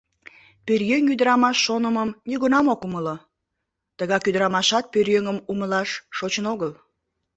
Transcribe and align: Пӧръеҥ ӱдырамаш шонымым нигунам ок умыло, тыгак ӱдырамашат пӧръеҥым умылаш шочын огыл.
Пӧръеҥ 0.65 1.03
ӱдырамаш 1.13 1.57
шонымым 1.65 2.09
нигунам 2.29 2.65
ок 2.73 2.81
умыло, 2.87 3.15
тыгак 3.97 4.23
ӱдырамашат 4.29 4.85
пӧръеҥым 4.93 5.37
умылаш 5.51 5.89
шочын 6.17 6.45
огыл. 6.53 6.71